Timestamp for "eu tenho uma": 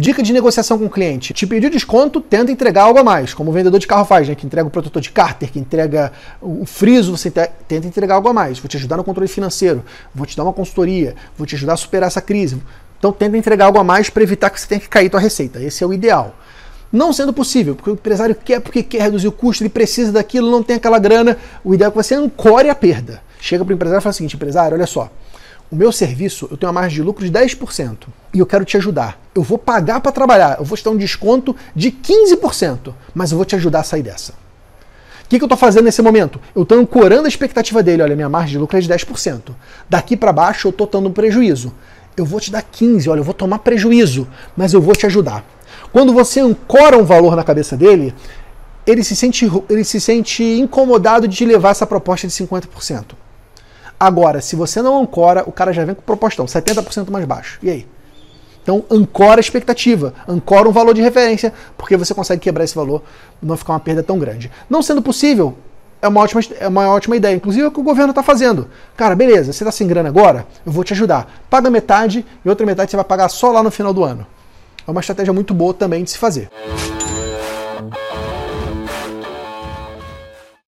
26.50-26.80